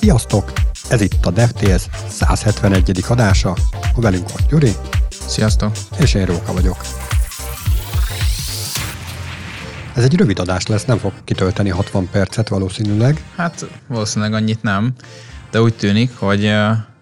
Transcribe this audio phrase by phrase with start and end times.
[0.00, 0.52] Sziasztok!
[0.88, 3.04] Ez itt a DevTales 171.
[3.08, 3.56] adása.
[3.94, 4.72] A velünk van Gyuri.
[5.26, 5.72] Sziasztok!
[5.98, 6.76] És én Róka vagyok.
[9.94, 13.22] Ez egy rövid adás lesz, nem fog kitölteni 60 percet valószínűleg.
[13.36, 14.92] Hát valószínűleg annyit nem,
[15.50, 16.46] de úgy tűnik, hogy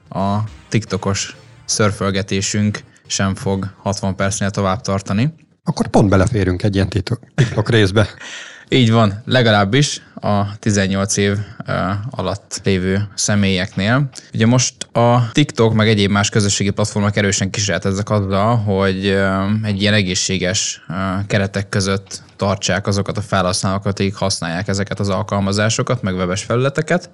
[0.08, 5.34] a TikTokos szörfölgetésünk sem fog 60 percnél tovább tartani.
[5.64, 8.08] Akkor pont beleférünk egy ilyen TikTok részbe.
[8.68, 11.38] Így van, legalábbis a 18 év
[12.10, 14.08] alatt lévő személyeknél.
[14.34, 19.06] Ugye most a TikTok meg egyéb más közösségi platformok erősen kísérleteznek azzal, hogy
[19.62, 20.84] egy ilyen egészséges
[21.26, 27.10] keretek között tartsák azokat a felhasználókat, akik használják ezeket az alkalmazásokat, meg webes felületeket.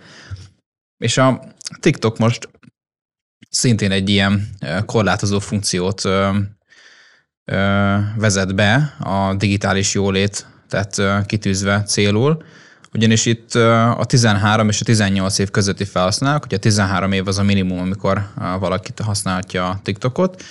[0.99, 1.43] És a
[1.81, 2.49] TikTok most
[3.51, 4.49] szintén egy ilyen
[4.87, 6.03] korlátozó funkciót
[8.17, 12.43] vezet be a digitális jólét tehát kitűzve célul,
[12.95, 17.39] ugyanis itt a 13 és a 18 év közötti felhasználók, ugye a 13 év az
[17.39, 20.43] a minimum, amikor valaki használhatja a TikTokot,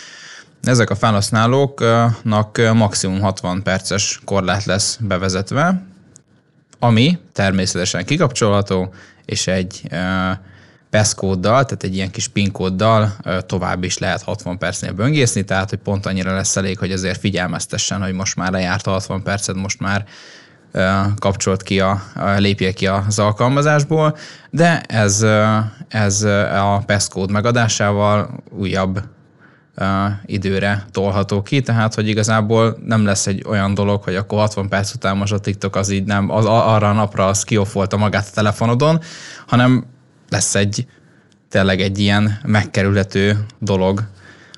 [0.64, 5.84] ezek a felhasználóknak maximum 60 perces korlát lesz bevezetve,
[6.80, 8.94] ami természetesen kikapcsolható,
[9.26, 9.82] és egy
[10.90, 15.80] PESZ-kóddal, tehát egy ilyen kis PIN kóddal tovább is lehet 60 percnél böngészni, tehát hogy
[15.80, 19.80] pont annyira lesz elég, hogy azért figyelmeztessen, hogy most már lejárt a 60 percet, most
[19.80, 20.06] már
[21.20, 22.02] kapcsolt ki, a,
[22.38, 24.18] lépje ki az alkalmazásból,
[24.50, 25.26] de ez,
[25.88, 26.22] ez
[26.54, 29.02] a PESZ kód megadásával újabb
[30.26, 34.94] időre tolható ki, tehát hogy igazából nem lesz egy olyan dolog, hogy akkor 60 perc
[34.94, 38.34] után most a TikTok az így nem, az, arra a napra az kioffolta magát a
[38.34, 39.00] telefonodon,
[39.48, 39.86] hanem
[40.30, 40.86] lesz egy
[41.50, 44.04] tényleg egy ilyen megkerülhető dolog,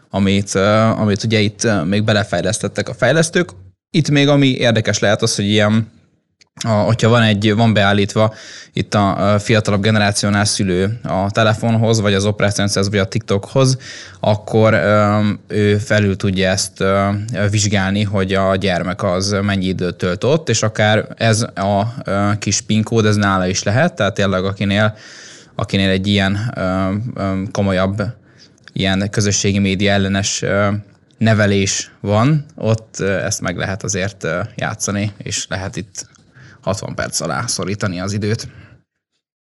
[0.10, 0.56] amit,
[0.96, 3.50] amit ugye itt még belefejlesztettek a fejlesztők.
[3.90, 5.92] Itt még ami érdekes lehet az, hogy ilyen
[6.64, 8.34] a, hogyha van egy, van beállítva
[8.74, 13.78] itt a fiatalabb generációnál szülő a telefonhoz, vagy az operációrendszerhez, vagy a TikTokhoz,
[14.20, 14.74] akkor
[15.48, 16.84] ő felül tudja ezt
[17.50, 21.94] vizsgálni, hogy a gyermek az mennyi időt tölt ott, és akár ez a
[22.40, 24.96] kis PIN kód, ez nála is lehet, tehát tényleg akinél
[25.56, 28.02] akinél egy ilyen ö, ö, komolyabb,
[28.74, 30.68] ilyen közösségi média ellenes ö,
[31.18, 36.06] nevelés van, ott ezt meg lehet azért játszani, és lehet itt
[36.64, 38.48] 60 perc alá szorítani az időt.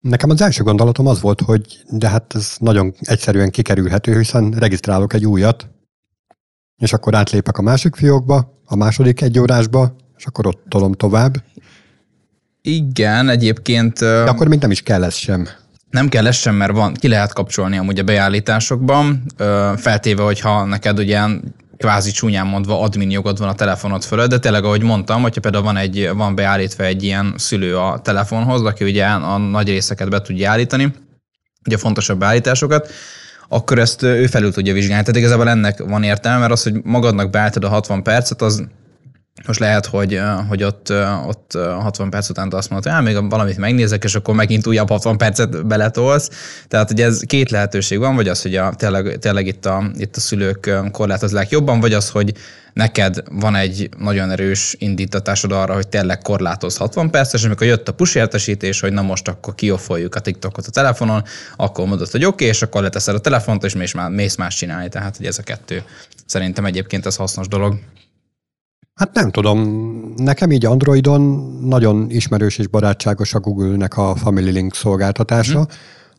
[0.01, 5.13] Nekem az első gondolatom az volt, hogy de hát ez nagyon egyszerűen kikerülhető, hiszen regisztrálok
[5.13, 5.69] egy újat,
[6.77, 11.35] és akkor átlépek a másik fiókba, a második egy órásba, és akkor ott tolom tovább.
[12.63, 13.99] Igen, egyébként...
[13.99, 15.49] De akkor még nem is kell ez sem.
[15.91, 19.23] Nem kell ez sem, mert van, ki lehet kapcsolni amúgy a beállításokban,
[19.77, 21.21] feltéve, hogyha neked ugye
[21.77, 25.65] kvázi csúnyán mondva admin jogod van a telefonod fölött, de tényleg, ahogy mondtam, hogyha például
[25.65, 30.21] van, egy, van beállítva egy ilyen szülő a telefonhoz, aki ugye a nagy részeket be
[30.21, 30.93] tudja állítani,
[31.67, 32.91] ugye a fontosabb beállításokat,
[33.49, 35.05] akkor ezt ő felül tudja vizsgálni.
[35.05, 38.65] Tehát igazából ennek van értelme, mert az, hogy magadnak beállítod a 60 percet, az
[39.47, 40.93] most lehet, hogy, hogy ott,
[41.27, 45.17] ott 60 perc után azt mondod, hogy még valamit megnézek, és akkor megint újabb 60
[45.17, 46.31] percet beletolsz.
[46.69, 50.17] Tehát, hogy ez két lehetőség van, vagy az, hogy a, tényleg, tényleg itt, a, itt
[50.17, 52.33] a szülők korlátozzák jobban, vagy az, hogy
[52.73, 57.89] neked van egy nagyon erős indítatásod arra, hogy tényleg korlátoz 60 perces, és amikor jött
[57.89, 61.23] a push értesítés, hogy na most akkor kiofoljuk a TikTokot a telefonon,
[61.57, 64.89] akkor mondod, hogy oké, okay, és akkor leteszed a telefont, és mész, mész más csinálni.
[64.89, 65.83] Tehát, hogy ez a kettő.
[66.27, 67.79] Szerintem egyébként ez hasznos dolog.
[68.95, 69.59] Hát nem tudom,
[70.17, 71.21] nekem így Androidon
[71.63, 75.67] nagyon ismerős és barátságos a Google-nek a Family Link szolgáltatása, hmm.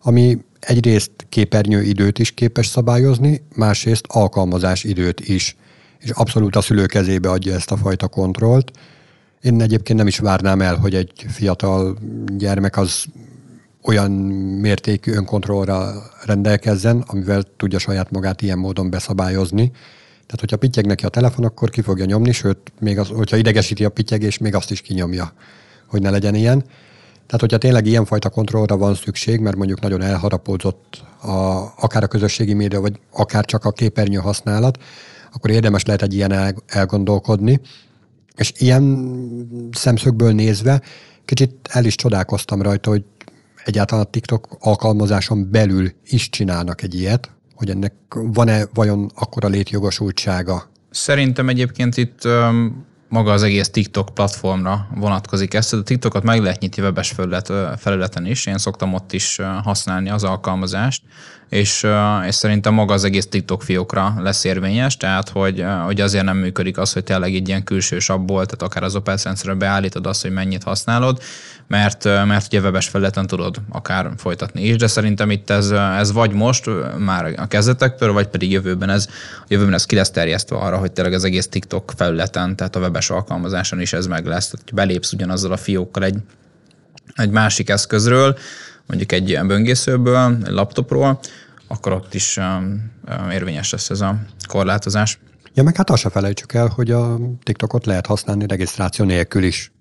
[0.01, 5.55] ami egyrészt képernyő időt is képes szabályozni, másrészt alkalmazás időt is,
[5.99, 8.71] és abszolút a szülő kezébe adja ezt a fajta kontrollt.
[9.41, 11.97] Én egyébként nem is várnám el, hogy egy fiatal
[12.37, 13.05] gyermek az
[13.81, 14.11] olyan
[14.61, 15.93] mértékű önkontrollra
[16.25, 19.71] rendelkezzen, amivel tudja saját magát ilyen módon beszabályozni,
[20.25, 23.85] tehát, hogyha pittyeg neki a telefon, akkor ki fogja nyomni, sőt, még az, hogyha idegesíti
[23.85, 25.33] a pittyegés, még azt is kinyomja,
[25.87, 26.59] hogy ne legyen ilyen.
[27.25, 32.53] Tehát, hogyha tényleg ilyenfajta kontrollra van szükség, mert mondjuk nagyon elharapódzott a, akár a közösségi
[32.53, 34.77] média, vagy akár csak a képernyő használat,
[35.33, 37.61] akkor érdemes lehet egy ilyen el, elgondolkodni.
[38.35, 39.07] És ilyen
[39.71, 40.81] szemszögből nézve
[41.25, 43.03] kicsit el is csodálkoztam rajta, hogy
[43.65, 50.69] egyáltalán a TikTok alkalmazáson belül is csinálnak egy ilyet, hogy ennek van-e vajon akkora létjogosultsága?
[50.89, 52.27] Szerintem egyébként itt
[53.09, 55.73] maga az egész TikTok platformra vonatkozik ez.
[55.73, 60.23] A TikTokot meg lehet nyitni webes felület, felületen is, én szoktam ott is használni az
[60.23, 61.03] alkalmazást,
[61.49, 61.87] és,
[62.27, 66.77] és szerintem maga az egész TikTok fiókra lesz érvényes, tehát hogy, hogy azért nem működik
[66.77, 69.17] az, hogy tényleg egy ilyen külső sabból, tehát akár az Opel
[69.57, 71.21] beállítod azt, hogy mennyit használod,
[71.67, 76.31] mert, mert ugye webes felületen tudod akár folytatni is, de szerintem itt ez, ez vagy
[76.31, 79.07] most már a kezdetektől, vagy pedig jövőben ez,
[79.47, 83.09] jövőben ez ki lesz terjesztve arra, hogy tényleg az egész TikTok felületen, tehát a webes
[83.09, 84.45] alkalmazáson is ez meg lesz.
[84.49, 86.17] Tehát, hogy belépsz ugyanazzal a fiókkal egy,
[87.15, 88.37] egy másik eszközről,
[88.87, 91.19] mondjuk egy ilyen böngészőből, egy laptopról,
[91.67, 92.91] akkor ott is um,
[93.31, 94.15] érvényes lesz ez a
[94.47, 95.19] korlátozás.
[95.53, 99.71] Ja, meg hát azt se felejtsük el, hogy a TikTokot lehet használni regisztráció nélkül is.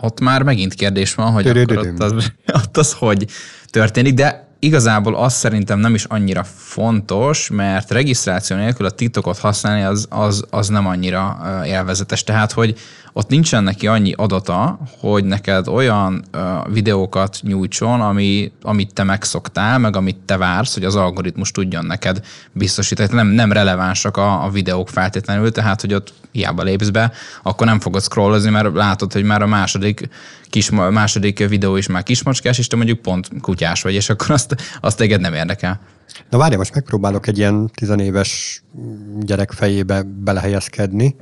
[0.00, 2.32] Ott már megint kérdés van, hogy akkor ott az,
[2.64, 3.26] ott az hogy
[3.70, 9.82] történik, de igazából az szerintem nem is annyira fontos, mert regisztráció nélkül a TikTokot használni
[9.82, 12.24] az, az, az nem annyira élvezetes.
[12.24, 12.78] Tehát, hogy
[13.18, 16.24] ott nincsen neki annyi adata, hogy neked olyan
[16.72, 22.24] videókat nyújtson, ami, amit te megszoktál, meg amit te vársz, hogy az algoritmus tudjon neked
[22.52, 23.14] biztosítani.
[23.14, 27.12] Nem, nem relevánsak a, a videók feltétlenül, tehát, hogy ott hiába lépsz be,
[27.42, 30.08] akkor nem fogod scrollozni, mert látod, hogy már a második,
[30.50, 34.56] kis, második videó is már kismacskás, és te mondjuk pont kutyás vagy, és akkor azt,
[34.80, 35.80] azt téged nem érdekel.
[36.30, 38.62] Na várj, most megpróbálok egy ilyen tizenéves
[39.20, 41.16] gyerek fejébe belehelyezkedni,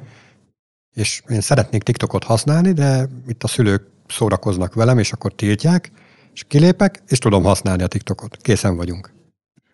[0.96, 5.90] és én szeretnék TikTokot használni, de itt a szülők szórakoznak velem, és akkor tiltják,
[6.32, 8.36] és kilépek, és tudom használni a TikTokot.
[8.36, 9.14] Készen vagyunk.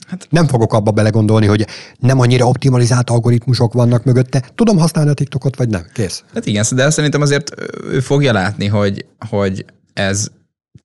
[0.07, 1.67] Hát nem fogok abba belegondolni, hogy
[1.99, 4.45] nem annyira optimalizált algoritmusok vannak mögötte.
[4.55, 5.87] Tudom használni a TikTokot, vagy nem?
[5.93, 6.25] Kész.
[6.35, 7.51] Hát igen, de szerintem azért
[7.91, 10.29] ő fogja látni, hogy, hogy ez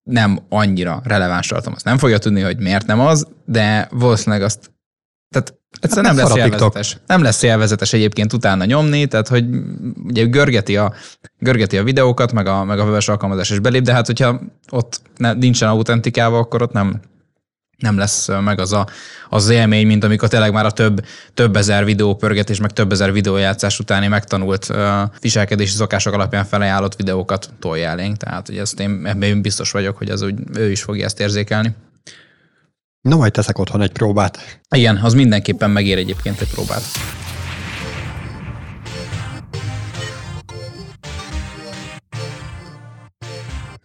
[0.04, 1.84] nem annyira releváns tartalmaz.
[1.84, 4.72] Nem fogja tudni, hogy miért nem az, de valószínűleg azt
[5.30, 6.98] tehát egyszerűen hát nem lesz élvezetes.
[7.08, 9.46] Nem lesz élvezetes egyébként utána nyomni, tehát hogy
[10.04, 10.94] ugye görgeti a,
[11.40, 14.40] görgeti a videókat, meg a, meg a webes alkalmazás is belép, de hát hogyha
[14.70, 17.02] ott ne, nincsen autentikával, akkor ott nem,
[17.78, 18.88] nem lesz meg az a,
[19.30, 23.80] az élmény, mint amikor tényleg már a több, több ezer videópörgetés, meg több ezer videójátszás
[23.80, 28.18] utáni megtanult uh, viselkedési szokások alapján felajánlott videókat tolja elénk.
[28.18, 31.76] Tehát hogy ezt én, ebben biztos vagyok, hogy az úgy, ő is fogja ezt érzékelni.
[33.08, 34.60] Na majd teszek otthon egy próbát.
[34.76, 36.82] Igen, az mindenképpen megér egyébként egy próbát.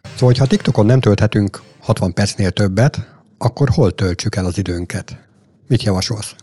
[0.03, 3.09] Szóval, hogyha TikTokon nem tölthetünk 60 percnél többet,
[3.39, 5.17] akkor hol töltsük el az időnket?
[5.69, 6.35] Mit javasolsz?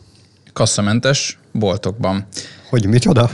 [0.54, 2.28] Kasszamentes boltokban.
[2.70, 3.30] Hogy micsoda?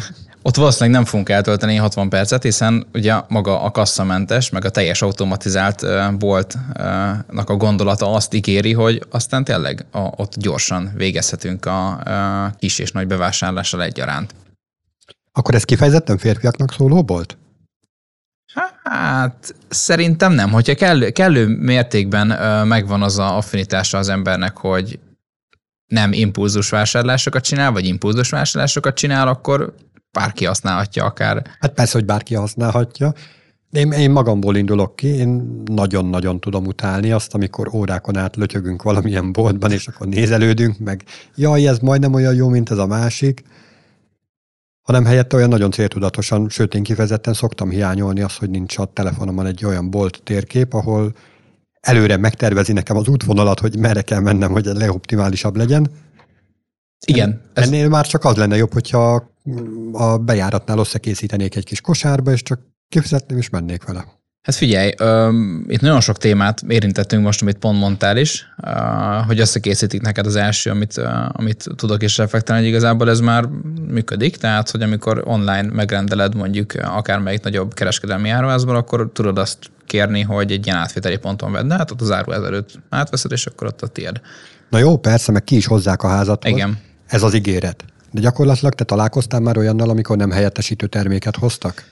[0.48, 5.02] Ott valószínűleg nem fogunk eltölteni 60 percet, hiszen ugye maga a kasszamentes, meg a teljes
[5.02, 5.86] automatizált
[6.18, 11.88] boltnak a gondolata azt ígéri, hogy aztán tényleg a, ott gyorsan végezhetünk a,
[12.46, 14.36] a kis és nagy bevásárlással egyaránt.
[15.32, 17.38] Akkor ez kifejezetten férfiaknak szóló bolt?
[18.84, 20.52] Hát szerintem nem.
[20.52, 22.28] Hogyha kellő, kellő mértékben
[22.68, 25.00] megvan az a affinitása az embernek, hogy
[25.86, 29.74] nem impulzus vásárlásokat csinál, vagy impulzus vásárlásokat csinál, akkor
[30.16, 31.44] bárki használhatja akár.
[31.60, 33.14] Hát persze, hogy bárki használhatja.
[33.72, 39.32] Én, én magamból indulok ki, én nagyon-nagyon tudom utálni azt, amikor órákon át lötyögünk valamilyen
[39.32, 41.04] boltban, és akkor nézelődünk, meg
[41.36, 43.44] jaj, ez majdnem olyan jó, mint ez a másik,
[44.82, 49.46] hanem helyette olyan nagyon céltudatosan, sőt én kifejezetten szoktam hiányolni azt, hogy nincs a telefonomon
[49.46, 51.14] egy olyan bolt térkép, ahol
[51.82, 55.90] előre megtervezi nekem az útvonalat, hogy merre kell mennem, hogy a legoptimálisabb legyen.
[57.06, 57.42] Igen.
[57.54, 57.90] Ennél ez...
[57.90, 59.35] már csak az lenne jobb, hogyha
[59.92, 62.60] a bejáratnál összekészítenék egy kis kosárba, és csak
[62.90, 64.06] kifizetném, és mennék vele.
[64.46, 69.40] Hát figyelj, um, itt nagyon sok témát érintettünk most, amit pont mondtál is, uh, hogy
[69.40, 73.46] összekészítik neked az első, amit, uh, amit tudok is reflektálni, hogy igazából ez már
[73.88, 80.22] működik, tehát hogy amikor online megrendeled mondjuk akármelyik nagyobb kereskedelmi áruházban, akkor tudod azt kérni,
[80.22, 83.82] hogy egy ilyen átvételi ponton vedd, hát ott az áruház előtt átveszed, és akkor ott
[83.82, 84.22] a tiéd.
[84.70, 86.46] Na jó, persze, meg ki is hozzák a házat.
[86.46, 86.80] Igen.
[87.06, 87.86] Ez az ígéret.
[88.16, 91.84] De gyakorlatilag te találkoztál már olyannal, amikor nem helyettesítő terméket hoztak?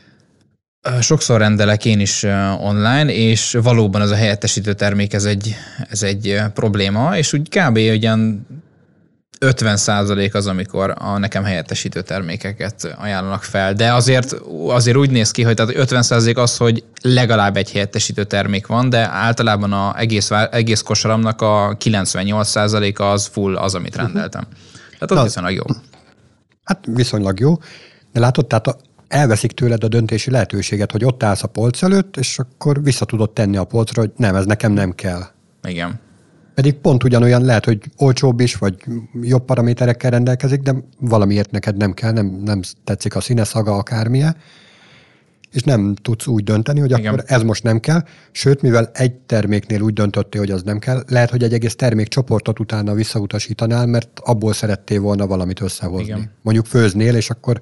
[0.99, 2.23] Sokszor rendelek én is
[2.59, 5.55] online, és valóban ez a helyettesítő termék, ez egy,
[5.89, 7.77] ez egy probléma, és úgy kb.
[7.77, 8.47] ugyan
[9.39, 14.35] 50% az, amikor a nekem helyettesítő termékeket ajánlanak fel, de azért,
[14.67, 19.09] azért úgy néz ki, hogy tehát 50% az, hogy legalább egy helyettesítő termék van, de
[19.09, 24.43] általában a egész, egész kosaramnak a 98% az full az, amit rendeltem.
[24.99, 25.63] Tehát az, az viszonylag jó.
[26.63, 27.53] Hát viszonylag jó,
[28.11, 28.77] de látod, tehát
[29.07, 33.33] elveszik tőled a döntési lehetőséget, hogy ott állsz a polc előtt, és akkor vissza tudod
[33.33, 35.21] tenni a polcra, hogy nem, ez nekem nem kell.
[35.63, 35.99] Igen.
[36.55, 38.75] Pedig pont ugyanolyan lehet, hogy olcsóbb is, vagy
[39.21, 44.35] jobb paraméterekkel rendelkezik, de valamiért neked nem kell, nem, nem tetszik a színe, szaga, akármilyen,
[45.53, 47.13] és nem tudsz úgy dönteni, hogy Igen.
[47.13, 48.03] akkor ez most nem kell.
[48.31, 52.59] Sőt, mivel egy terméknél úgy döntöttél, hogy az nem kell, lehet, hogy egy egész termékcsoportot
[52.59, 56.05] utána visszautasítanál, mert abból szerettél volna valamit összehozni.
[56.05, 56.31] Igen.
[56.41, 57.59] Mondjuk főznél, és akkor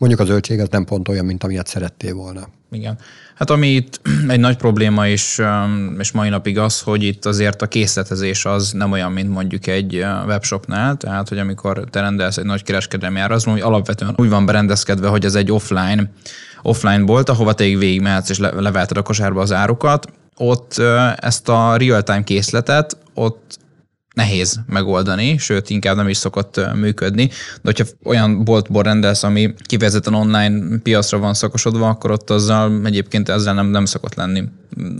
[0.00, 2.48] mondjuk a zöldség az nem pont olyan, mint amilyet szerettél volna.
[2.70, 2.98] Igen.
[3.34, 7.62] Hát ami itt egy nagy probléma is, um, és mai napig az, hogy itt azért
[7.62, 12.36] a készletezés az nem olyan, mint mondjuk egy uh, webshopnál, tehát hogy amikor te rendelsz
[12.36, 16.10] egy nagy kereskedelmi ára, az hogy alapvetően úgy van berendezkedve, hogy ez egy offline,
[16.62, 21.76] offline bolt, ahova te végigmehetsz és levelted a kosárba az árukat, ott uh, ezt a
[21.76, 23.58] real-time készletet, ott
[24.14, 27.26] nehéz megoldani, sőt, inkább nem is szokott működni.
[27.26, 33.28] De hogyha olyan boltból rendelsz, ami kifejezetten online piacra van szakosodva, akkor ott azzal egyébként
[33.28, 34.44] ezzel nem, nem szokott lenni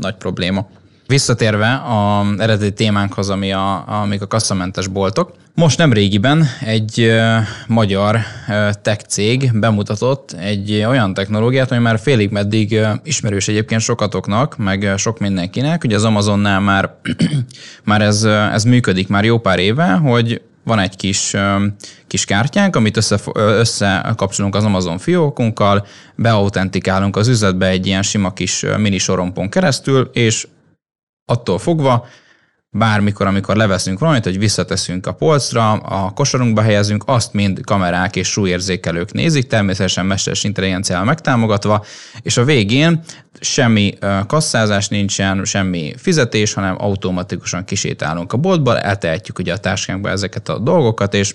[0.01, 0.69] nagy probléma.
[1.11, 7.13] Visszatérve a eredeti témánkhoz, ami a, amik a kasszamentes boltok, most nem régiben egy
[7.67, 8.19] magyar
[8.83, 15.19] tech cég bemutatott egy olyan technológiát, ami már félig meddig ismerős egyébként sokatoknak, meg sok
[15.19, 15.85] mindenkinek.
[15.85, 16.95] Ugye az Amazonnál már,
[17.85, 21.35] már ez, ez működik már jó pár éve, hogy van egy kis,
[22.07, 25.87] kis kártyánk, amit össze, összekapcsolunk az Amazon fiókunkkal,
[26.17, 30.47] beautentikálunk az üzletbe egy ilyen sima kis mini sorompon keresztül, és
[31.31, 32.07] attól fogva
[32.73, 38.29] bármikor, amikor leveszünk valamit, hogy visszateszünk a polcra, a kosarunkba helyezünk, azt mind kamerák és
[38.29, 41.85] súlyérzékelők nézik, természetesen mesteres intelligenciával megtámogatva,
[42.23, 43.03] és a végén
[43.41, 43.95] semmi
[44.27, 50.59] kasszázás nincsen, semmi fizetés, hanem automatikusan kisétálunk a boltba, eltehetjük ugye a táskánkba ezeket a
[50.59, 51.35] dolgokat, és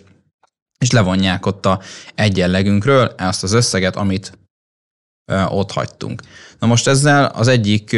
[0.79, 1.79] és levonják ott a
[2.15, 4.31] egyenlegünkről azt az összeget, amit
[5.49, 6.21] ott hagytunk.
[6.59, 7.95] Na most ezzel az egyik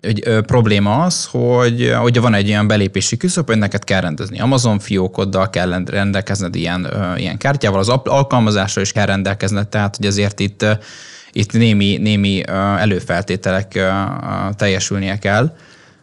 [0.00, 4.78] egy, probléma az, hogy ugye van egy ilyen belépési küszöb, hogy neked kell rendezni Amazon
[4.78, 10.66] fiókoddal, kell rendelkezned ilyen, ilyen kártyával, az alkalmazásra is kell rendelkezned, tehát hogy azért itt,
[11.32, 12.42] itt némi, némi
[12.78, 13.84] előfeltételek
[14.56, 15.56] teljesülnie kell.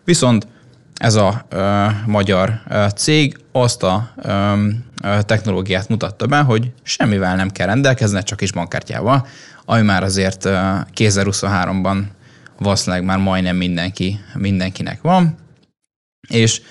[0.05, 0.47] Viszont
[0.95, 1.47] ez a
[2.05, 2.61] magyar
[2.95, 4.13] cég azt a
[5.21, 9.27] technológiát mutatta be, hogy semmivel nem kell rendelkezni, csak is bankkártyával
[9.69, 10.41] ami már azért
[10.95, 12.03] 2023-ban
[12.59, 15.37] valószínűleg már majdnem mindenki, mindenkinek van.
[16.27, 16.61] És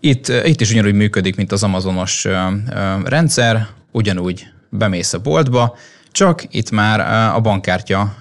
[0.00, 2.26] itt, itt is ugyanúgy működik, mint az Amazonos
[3.04, 5.76] rendszer, ugyanúgy bemész a boltba,
[6.12, 7.00] csak itt már
[7.34, 8.14] a bankkártya,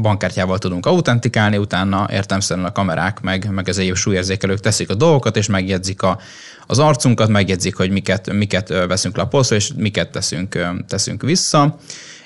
[0.00, 5.36] bankkártyával tudunk autentikálni, utána értelmszerűen a kamerák, meg, meg az egyéb súlyérzékelők teszik a dolgokat,
[5.36, 6.18] és megjegyzik a,
[6.66, 11.78] az arcunkat, megjegyzik, hogy miket, miket veszünk le a polcra, és miket teszünk, teszünk vissza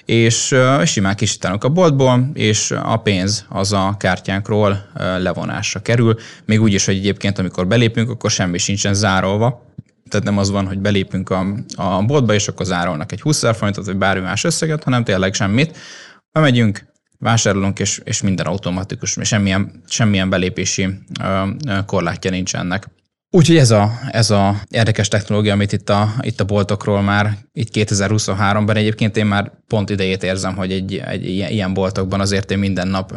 [0.06, 6.16] és simán kisítanak a boltból, és a pénz az a kártyánkról levonásra kerül.
[6.44, 9.64] Még úgy is, hogy egyébként amikor belépünk, akkor semmi sincsen zárolva,
[10.08, 11.46] tehát nem az van, hogy belépünk a,
[11.76, 15.76] a boltba, és akkor zárolnak egy 20 forintot, vagy bármi más összeget, hanem tényleg semmit.
[16.32, 16.86] Bemegyünk,
[17.18, 20.88] vásárolunk, és, és minden automatikus, semmilyen, semmilyen belépési
[21.86, 22.54] korlátja nincs.
[23.30, 27.68] Úgyhogy ez a, ez a érdekes technológia, amit itt a, itt a boltokról már itt
[27.72, 32.88] 2023-ban egyébként én már pont idejét érzem, hogy egy, egy ilyen boltokban azért én minden
[32.88, 33.12] nap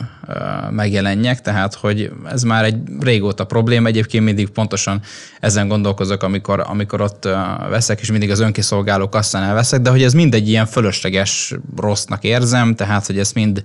[0.69, 5.01] megjelenjek, tehát hogy ez már egy régóta probléma, egyébként mindig pontosan
[5.39, 7.23] ezen gondolkozok, amikor, amikor ott
[7.69, 12.23] veszek, és mindig az önkiszolgáló kasszánál veszek, de hogy ez mind egy ilyen fölösleges rossznak
[12.23, 13.63] érzem, tehát hogy ez mind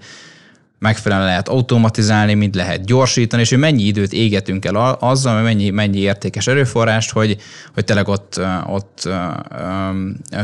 [0.85, 5.99] megfelelően lehet automatizálni, mint lehet gyorsítani, és hogy mennyi időt égetünk el azzal, mennyi, mennyi
[5.99, 7.37] értékes erőforrást, hogy,
[7.75, 9.09] hogy tényleg ott, ott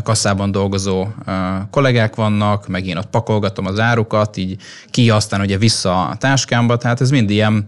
[0.02, 1.06] kasszában dolgozó
[1.70, 4.56] kollégák vannak, meg én ott pakolgatom az árukat, így
[4.90, 7.66] ki aztán ugye vissza a táskámba, tehát ez mind ilyen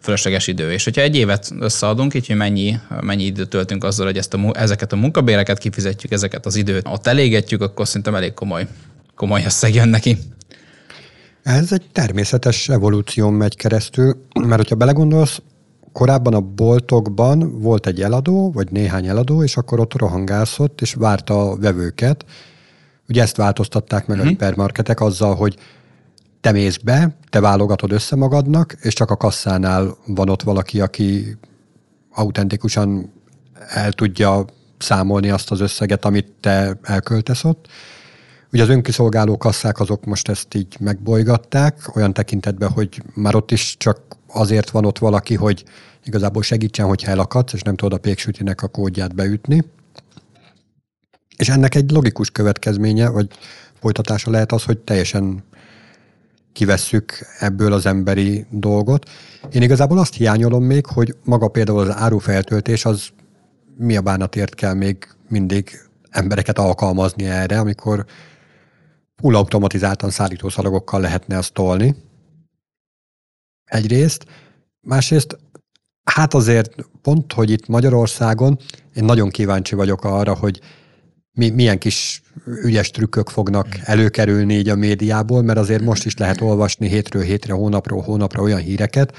[0.00, 0.72] fölösleges idő.
[0.72, 4.50] És hogyha egy évet összeadunk, így hogy mennyi, mennyi időt töltünk azzal, hogy ezt a,
[4.52, 8.66] ezeket a munkabéreket kifizetjük, ezeket az időt ott elégetjük, akkor szerintem elég komoly,
[9.14, 10.18] komoly összeg jön neki.
[11.42, 15.42] Ez egy természetes evolúción megy keresztül, mert hogyha belegondolsz,
[15.92, 21.50] korábban a boltokban volt egy eladó, vagy néhány eladó, és akkor ott rohangászott, és várta
[21.50, 22.24] a vevőket.
[23.08, 24.26] Ugye ezt változtatták meg mm-hmm.
[24.26, 24.40] a mhm.
[24.40, 25.56] hipermarketek azzal, hogy
[26.40, 31.36] te mész be, te válogatod össze magadnak, és csak a kasszánál van ott valaki, aki
[32.14, 33.12] autentikusan
[33.68, 34.44] el tudja
[34.78, 37.68] számolni azt az összeget, amit te elköltesz ott.
[38.52, 43.76] Ugye az önkiszolgáló kasszák azok most ezt így megbolygatták, olyan tekintetben, hogy már ott is
[43.78, 45.64] csak azért van ott valaki, hogy
[46.04, 49.64] igazából segítsen, hogyha elakadsz, és nem tudod a péksütinek a kódját beütni.
[51.36, 53.28] És ennek egy logikus következménye, vagy
[53.80, 55.44] folytatása lehet az, hogy teljesen
[56.52, 59.10] kivesszük ebből az emberi dolgot.
[59.52, 63.08] Én igazából azt hiányolom még, hogy maga például az árufeltöltés, az
[63.76, 65.80] mi a bánatért kell még mindig
[66.10, 68.04] embereket alkalmazni erre, amikor
[69.22, 71.94] full automatizáltan szállítószalagokkal lehetne azt tolni.
[73.64, 74.26] Egyrészt.
[74.80, 75.38] Másrészt,
[76.04, 78.58] hát azért pont, hogy itt Magyarországon
[78.94, 80.60] én nagyon kíváncsi vagyok arra, hogy
[81.32, 86.40] mi, milyen kis ügyes trükkök fognak előkerülni így a médiából, mert azért most is lehet
[86.40, 89.16] olvasni hétről hétre, hónapról hónapra olyan híreket,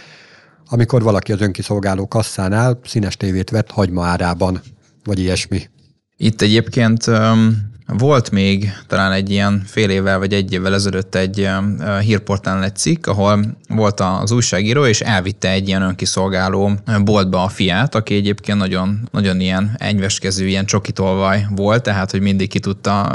[0.66, 4.62] amikor valaki az önkiszolgáló kasszánál színes tévét vett hagyma árában,
[5.04, 5.70] vagy ilyesmi.
[6.18, 11.50] Itt egyébként um, volt még talán egy ilyen fél évvel vagy egy évvel ezelőtt egy
[12.02, 16.72] hírportálon egy cikk, ahol volt az újságíró, és elvitte egy ilyen önkiszolgáló
[17.04, 22.50] boltba a fiát, aki egyébként nagyon, nagyon ilyen enyveskező, ilyen csokitolvaj volt, tehát hogy mindig
[22.50, 23.12] ki tudta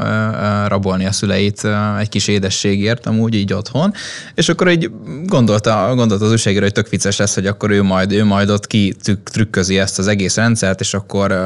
[0.68, 1.66] rabolni a szüleit
[1.98, 3.92] egy kis édességért, amúgy így otthon,
[4.34, 4.90] és akkor egy
[5.24, 8.66] gondolta, gondolta az újságíró, hogy tök vicces lesz, hogy akkor ő majd, ő majd ott
[8.66, 8.94] ki
[9.24, 11.40] trükközi ezt az egész rendszert, és akkor,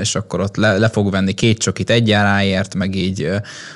[0.00, 1.90] és akkor ott le, le fog venni két csokit
[2.68, 3.30] egyaráért, meg így,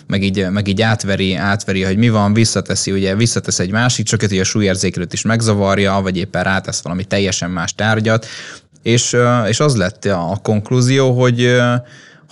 [0.07, 4.29] meg így, meg így átveri, átveri, hogy mi van, visszateszi, ugye visszatesz egy másik csoket,
[4.29, 8.27] hogy a súlyérzékelőt is megzavarja, vagy éppen rátesz valami teljesen más tárgyat,
[8.83, 9.17] és,
[9.49, 11.57] és az lett a konklúzió, hogy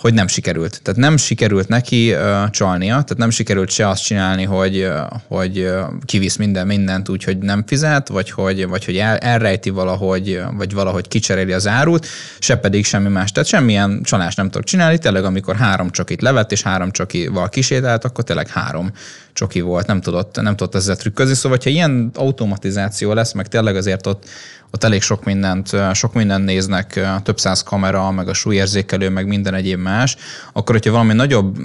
[0.01, 0.81] hogy nem sikerült.
[0.83, 5.59] Tehát nem sikerült neki uh, csalnia, tehát nem sikerült se azt csinálni, hogy, uh, hogy
[5.59, 10.41] uh, kivisz minden mindent úgy, hogy nem fizet, vagy hogy, vagy hogy el, elrejti valahogy,
[10.57, 12.07] vagy valahogy kicseréli az árut,
[12.39, 13.31] se pedig semmi más.
[13.31, 18.05] Tehát semmilyen csalást nem tudok csinálni, tényleg amikor három csokit levett, és három csokival kisétált,
[18.05, 18.91] akkor tényleg három
[19.33, 21.33] csoki volt, nem tudott, nem tudott ezzel trükközni.
[21.35, 24.29] Szóval, ha ilyen automatizáció lesz, meg tényleg azért ott,
[24.71, 29.53] ott elég sok mindent, sok mindent néznek, több száz kamera, meg a súlyérzékelő, meg minden
[29.53, 30.15] egyéb más,
[30.53, 31.57] akkor hogyha valami nagyobb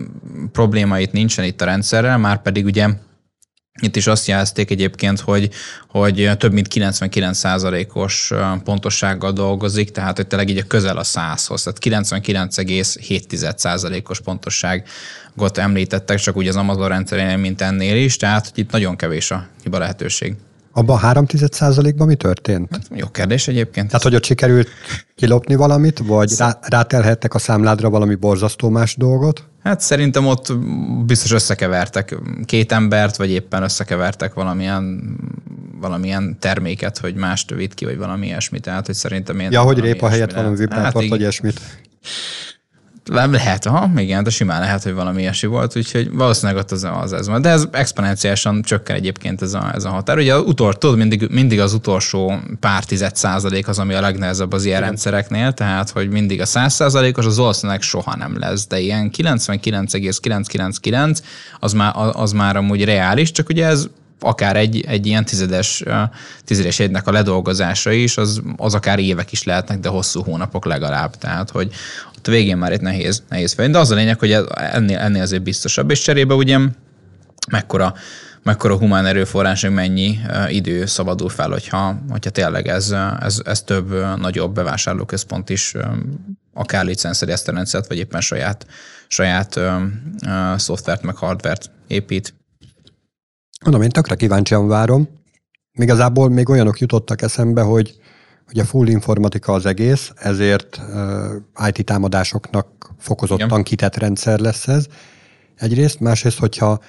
[0.52, 2.88] probléma itt nincsen itt a rendszerrel, már pedig ugye
[3.80, 5.50] itt is azt jelezték egyébként, hogy,
[5.88, 8.32] hogy több mint 99%-os
[8.64, 16.36] pontossággal dolgozik, tehát hogy tényleg így a közel a 100-hoz, tehát 99,7%-os pontosságot említettek, csak
[16.36, 20.36] úgy az Amazon rendszerénél, mint ennél is, tehát itt nagyon kevés a hiba lehetőség.
[20.76, 21.26] Abban a 3
[21.96, 22.68] ban mi történt?
[22.70, 23.86] Hát, jó kérdés egyébként.
[23.86, 24.68] Tehát, hogy ott sikerült
[25.14, 29.44] kilopni valamit, vagy rá, rátelhettek a számládra valami borzasztó más dolgot?
[29.62, 30.58] Hát szerintem ott
[31.06, 35.16] biztos összekevertek két embert, vagy éppen összekevertek valamilyen,
[35.80, 38.62] valamilyen terméket, hogy mást vitt ki, vagy valami ilyesmit.
[38.62, 39.52] Tehát, hogy szerintem én...
[39.52, 41.60] Ja, hogy répa helyett valami vibrátort, hát, vagy ilyesmit.
[43.12, 47.12] Lehet, aha, igen, de simán lehet, hogy valami ilyesmi volt, úgyhogy valószínűleg ott az, az
[47.12, 47.42] ez van.
[47.42, 50.18] De ez exponenciálisan csökken egyébként ez a, ez a határ.
[50.18, 54.64] Ugye utol, tudod, mindig, mindig az utolsó pár tized százalék az, ami a legnehezebb az
[54.64, 54.88] ilyen igen.
[54.88, 61.20] rendszereknél, tehát hogy mindig a száz százalékos az valószínűleg soha nem lesz, de ilyen 99,999
[61.60, 63.88] az már, az már amúgy reális, csak ugye ez
[64.20, 65.82] akár egy, egy ilyen tizedes,
[66.44, 71.16] tizedes egynek a ledolgozása is, az, az akár évek is lehetnek, de hosszú hónapok legalább.
[71.16, 71.72] Tehát, hogy
[72.16, 73.68] ott végén már itt nehéz, nehéz fel.
[73.68, 76.58] De az a lényeg, hogy ennél, ennél azért biztosabb, és cserébe ugye
[77.50, 77.94] mekkora,
[78.42, 84.16] mekkora humán erőforrás, hogy mennyi idő szabadul fel, hogyha, hogyha tényleg ez, ez, ez több
[84.18, 85.74] nagyobb bevásárlóközpont is
[86.54, 88.66] akár licenszeri ezt a rendszert, vagy éppen saját,
[89.08, 89.82] saját uh,
[90.26, 92.34] uh, szoftvert meg hardvert épít.
[93.64, 95.08] Mondom, én tökre kíváncsian várom.
[95.72, 98.00] Igazából még olyanok jutottak eszembe, hogy
[98.48, 103.62] ugye full informatika az egész, ezért uh, IT támadásoknak fokozottan Igen.
[103.62, 104.86] kitett rendszer lesz ez.
[105.54, 106.80] Egyrészt, másrészt, hogyha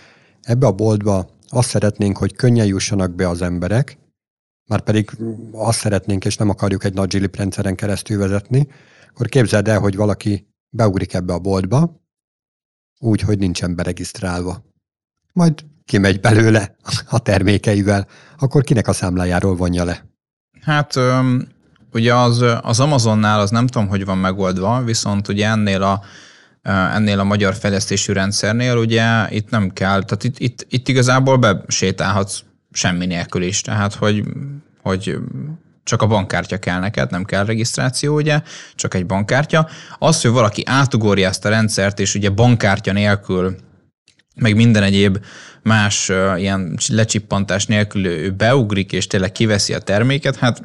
[0.42, 3.98] ebbe a boltba azt szeretnénk, hogy könnyen jussanak be az emberek,
[4.68, 5.10] már pedig
[5.52, 8.68] azt szeretnénk, és nem akarjuk egy nagy zsilip rendszeren keresztül vezetni,
[9.10, 12.02] akkor képzeld el, hogy valaki beugrik ebbe a boltba,
[13.00, 14.64] úgy, hogy nincsen beregisztrálva.
[15.34, 16.76] Majd kimegy belőle
[17.10, 20.06] a termékeivel, akkor kinek a számlájáról vonja le?
[20.62, 21.00] Hát
[21.94, 26.02] ugye az, az Amazonnál az nem tudom, hogy van megoldva, viszont ugye ennél a,
[26.70, 32.42] ennél a magyar fejlesztésű rendszernél ugye itt nem kell, tehát itt, itt, itt igazából besétálhatsz
[32.72, 34.24] semmi nélkül is, tehát hogy,
[34.82, 35.18] hogy
[35.84, 38.42] csak a bankkártya kell neked, nem kell regisztráció, ugye,
[38.76, 39.68] csak egy bankkártya.
[40.00, 43.56] Az, hogy valaki átugorja ezt a rendszert, és ugye bankkártya nélkül,
[44.36, 45.18] meg minden egyéb
[45.68, 50.62] más uh, ilyen lecsippantás nélkül ő beugrik, és tényleg kiveszi a terméket, hát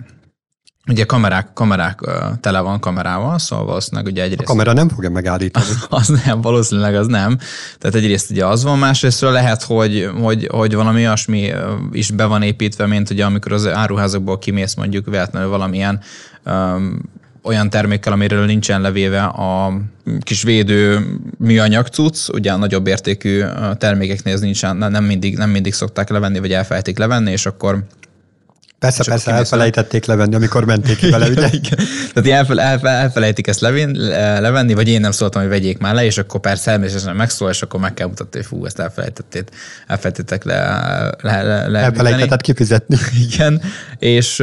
[0.89, 2.01] Ugye kamerák, kamerák
[2.41, 4.41] tele van kamerával, szóval valószínűleg ugye egyrészt...
[4.41, 5.67] A kamera nem fogja megállítani.
[5.89, 7.39] az nem, valószínűleg az nem.
[7.79, 11.51] Tehát egyrészt ugye az van, másrésztről lehet, hogy, hogy, hogy valami olyasmi
[11.93, 16.01] is be van építve, mint ugye amikor az áruházakból kimész mondjuk véletlenül valamilyen
[16.45, 16.99] um,
[17.43, 19.81] olyan termékkel, amiről nincsen levéve a
[20.21, 21.01] kis védő
[21.39, 23.43] műanyag cucc, ugye a nagyobb értékű
[23.79, 27.85] termékeknél ez nincsen, nem mindig, nem mindig szokták levenni, vagy elfelejtik levenni, és akkor
[28.83, 31.51] Persze, persze, elfelejtették levenni, amikor menték ki vele, ugye?
[32.15, 33.91] Tehát elfele, elfe, elfelejtik ezt levin,
[34.41, 37.63] levenni, vagy én nem szóltam, hogy vegyék már le, és akkor persze természetesen megszól, és
[37.63, 39.49] akkor meg kell mutatni, hogy fú, ezt elfelejtették,
[39.87, 40.57] elfelejtettek le,
[41.21, 42.97] le, le, le Elfelejtetted kifizetni.
[43.31, 43.63] Igen,
[43.99, 44.43] és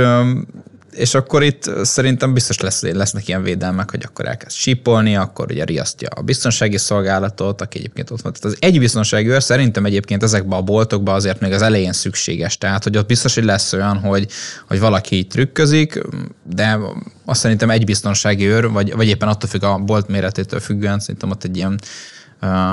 [1.00, 5.64] és akkor itt szerintem biztos lesz, lesznek ilyen védelmek, hogy akkor elkezd sípolni, akkor ugye
[5.64, 8.34] riasztja a biztonsági szolgálatot, aki egyébként ott van.
[8.34, 12.58] Tehát az egy biztonsági őr szerintem egyébként ezekben a boltokban azért még az elején szükséges.
[12.58, 14.28] Tehát, hogy ott biztos, hogy lesz olyan, hogy,
[14.68, 16.02] hogy valaki trükközik,
[16.44, 16.80] de
[17.26, 21.30] azt szerintem egy biztonsági őr, vagy, vagy éppen attól függ a bolt méretétől függően, szerintem
[21.30, 21.80] ott egy ilyen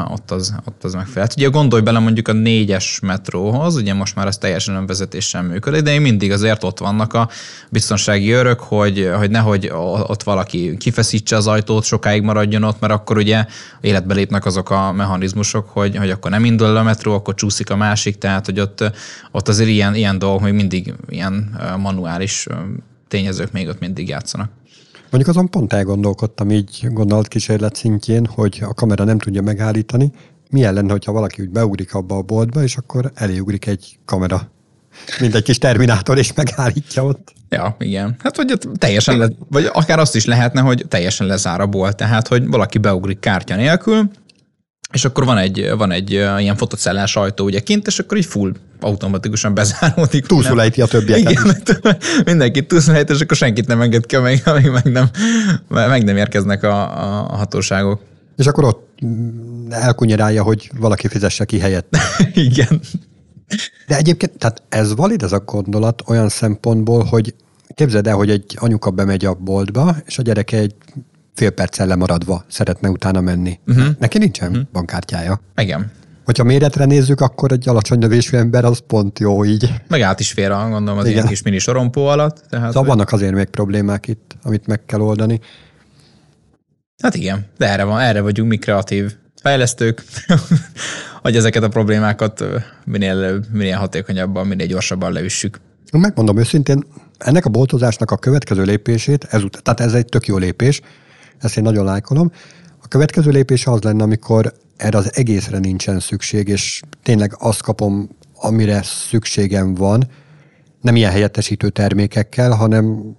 [0.08, 1.34] ott, az, ott az megfelelt.
[1.36, 5.90] Ugye gondolj bele mondjuk a négyes metróhoz, ugye most már az teljesen önvezetéssel működik, de
[5.90, 7.28] még mindig azért ott vannak a
[7.70, 9.70] biztonsági örök, hogy, hogy nehogy
[10.06, 13.46] ott valaki kifeszítse az ajtót, sokáig maradjon ott, mert akkor ugye
[13.80, 17.76] életbe lépnek azok a mechanizmusok, hogy, hogy akkor nem indul a metró, akkor csúszik a
[17.76, 18.92] másik, tehát hogy ott,
[19.32, 22.46] ott azért ilyen, ilyen dolgok még mindig ilyen manuális
[23.08, 24.50] tényezők még ott mindig játszanak.
[25.10, 30.12] Mondjuk azon pont elgondolkodtam így gondolat kísérlet szintjén, hogy a kamera nem tudja megállítani.
[30.50, 34.50] Milyen lenne, hogyha valaki úgy beugrik abba a boltba, és akkor eléugrik egy kamera
[35.20, 37.32] mint egy kis terminátor, és megállítja ott.
[37.48, 38.16] Ja, igen.
[38.18, 42.28] Hát, hogy teljesen, le, vagy akár azt is lehetne, hogy teljesen lezár a bolt, tehát,
[42.28, 44.10] hogy valaki beugrik kártya nélkül,
[44.92, 48.52] és akkor van egy, van egy ilyen fotocellás ajtó ugye kint, és akkor így full
[48.80, 50.26] automatikusan bezáródik.
[50.26, 54.92] Túlszulejti a többieket Igen, mindenkit túlszulejt, és akkor senkit nem enged ki, amíg, amíg meg,
[54.92, 55.10] nem,
[55.68, 56.82] meg nem érkeznek a,
[57.32, 58.00] a hatóságok.
[58.36, 58.98] És akkor ott
[59.68, 61.96] elkunyerálja, hogy valaki fizesse ki helyett.
[62.34, 62.80] Igen.
[63.86, 67.34] De egyébként, tehát ez valid ez a gondolat olyan szempontból, hogy
[67.74, 70.74] képzeld el, hogy egy anyuka bemegy a boltba, és a gyereke egy
[71.36, 73.58] fél perccel lemaradva szeretne utána menni.
[73.66, 73.86] Uh-huh.
[73.98, 74.66] Neki nincsen uh-huh.
[74.72, 75.40] bankkártyája.
[75.56, 75.90] Igen.
[76.24, 79.72] Hogyha méretre nézzük, akkor egy alacsony növésű ember az pont jó így.
[79.88, 81.16] Meg át is fér, gondolom, az Igen.
[81.16, 82.42] ilyen kis mini sorompó alatt.
[82.50, 85.40] Tehát, szóval vannak azért még problémák itt, amit meg kell oldani.
[87.02, 90.02] Hát igen, de erre, van, erre vagyunk mi kreatív fejlesztők,
[91.22, 92.44] hogy ezeket a problémákat
[92.84, 95.60] minél, minél hatékonyabban, minél gyorsabban leüssük.
[95.92, 96.84] Megmondom őszintén,
[97.18, 100.80] ennek a boltozásnak a következő lépését, ez, tehát ez egy tök jó lépés,
[101.38, 102.30] ezt én nagyon lájkolom.
[102.82, 108.08] A következő lépés az lenne, amikor erre az egészre nincsen szükség, és tényleg azt kapom,
[108.34, 110.08] amire szükségem van,
[110.80, 113.16] nem ilyen helyettesítő termékekkel, hanem,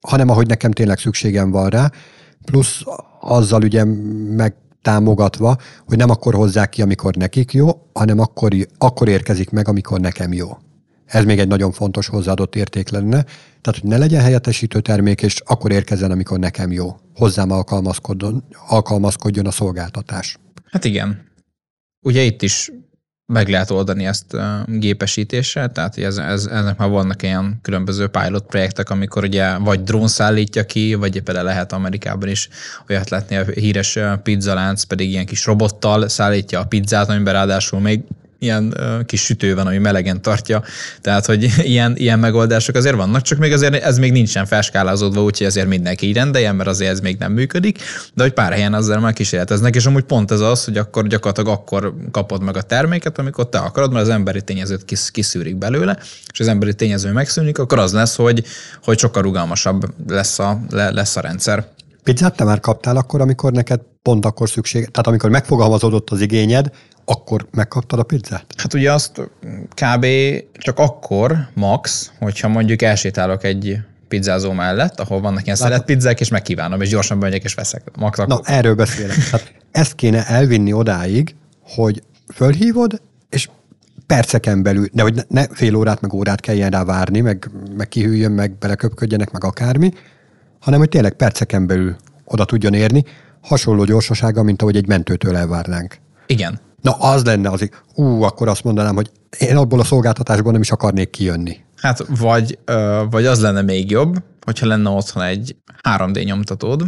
[0.00, 1.90] hanem ahogy nekem tényleg szükségem van rá,
[2.44, 2.82] plusz
[3.20, 3.84] azzal ugye
[4.36, 5.56] megtámogatva,
[5.86, 10.32] hogy nem akkor hozzák ki, amikor nekik jó, hanem akkor, akkor érkezik meg, amikor nekem
[10.32, 10.48] jó.
[11.10, 13.22] Ez még egy nagyon fontos hozzáadott érték lenne.
[13.60, 16.96] Tehát, hogy ne legyen helyettesítő termék, és akkor érkezzen, amikor nekem jó.
[17.14, 20.38] Hozzám alkalmazkodjon, alkalmazkodjon a szolgáltatás.
[20.70, 21.28] Hát igen.
[22.00, 22.70] Ugye itt is
[23.32, 28.90] meg lehet oldani ezt gépesítéssel, tehát ez, ez, ennek már vannak ilyen különböző pilot projektek,
[28.90, 32.48] amikor ugye vagy drón szállítja ki, vagy például lehet Amerikában is
[32.88, 38.00] olyat látni, a híres pizzalánc pedig ilyen kis robottal szállítja a pizzát, amiben ráadásul még
[38.40, 38.74] ilyen
[39.06, 40.62] kis sütő van, ami melegen tartja,
[41.00, 45.46] tehát hogy ilyen, ilyen megoldások azért vannak, csak még azért ez még nincsen felskálázódva, úgyhogy
[45.46, 47.78] azért mindenki így rendeljen, mert azért ez még nem működik,
[48.14, 51.58] de hogy pár helyen azzal már kísérleteznek, és amúgy pont ez az, hogy akkor gyakorlatilag
[51.58, 55.98] akkor kapod meg a terméket, amikor te akarod, mert az emberi tényezőt kis, kiszűrik belőle,
[56.32, 58.44] és az emberi tényező megszűnik, akkor az lesz, hogy,
[58.82, 61.66] hogy sokkal rugalmasabb lesz a, lesz a rendszer.
[62.02, 66.70] Pizzát te már kaptál akkor, amikor neked pont akkor szükség, tehát amikor megfogalmazódott az igényed,
[67.04, 68.44] akkor megkaptad a pizzát?
[68.56, 69.30] Hát ugye azt
[69.68, 70.06] kb.
[70.52, 76.28] csak akkor max, hogyha mondjuk elsétálok egy pizzázó mellett, ahol vannak ilyen szelet pizzák, és
[76.28, 77.82] megkívánom, és gyorsan bemegyek, és veszek.
[77.98, 78.42] Max akkor.
[78.44, 79.16] Na, erről beszélek.
[79.30, 82.02] Hát ezt kéne elvinni odáig, hogy
[82.34, 83.48] fölhívod, és
[84.06, 88.32] perceken belül, de hogy ne fél órát, meg órát kelljen rá várni, meg, meg kihűljön,
[88.32, 89.92] meg beleköpködjenek, meg akármi,
[90.60, 93.04] hanem hogy tényleg perceken belül oda tudjon érni,
[93.40, 95.98] hasonló gyorsasága, mint ahogy egy mentőtől elvárnánk.
[96.26, 96.60] Igen.
[96.82, 100.70] Na az lenne az, ú, akkor azt mondanám, hogy én abból a szolgáltatásból nem is
[100.70, 101.56] akarnék kijönni.
[101.76, 102.58] Hát vagy,
[103.10, 105.56] vagy az lenne még jobb, hogyha lenne otthon egy
[105.88, 106.84] 3D nyomtatód,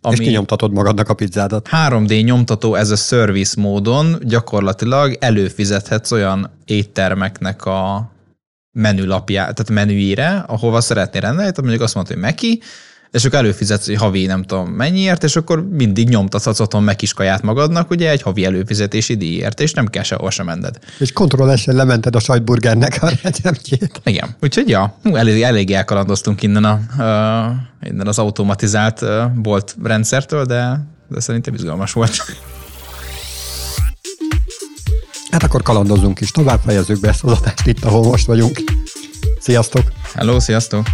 [0.00, 1.68] ami és kinyomtatod magadnak a pizzádat.
[1.72, 8.12] 3D nyomtató ez a service módon gyakorlatilag előfizethetsz olyan éttermeknek a
[8.72, 12.60] menülapját, tehát menüire, ahova szeretnél rendelni, tehát mondjuk azt mondod, hogy Meki,
[13.14, 17.42] és akkor előfizetsz havi nem tudom mennyiért, és akkor mindig nyomtathatsz otthon meg kis kaját
[17.42, 20.78] magadnak, ugye egy havi előfizetési díjért, és nem kell sehol sem menned.
[20.98, 24.00] És kontrollesen lemented a sajtburgernek a receptjét.
[24.04, 30.44] Igen, úgyhogy ja, elég, elég elkalandoztunk innen, a, uh, innen az automatizált uh, bolt rendszertől,
[30.44, 32.16] de, de szerintem izgalmas volt.
[35.30, 38.58] Hát akkor kalandozunk is, tovább fejezzük be ezt az adást itt, ahol most vagyunk.
[39.40, 39.82] Sziasztok!
[40.14, 40.86] Hello, sziasztok!